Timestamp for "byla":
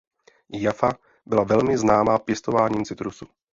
1.25-1.43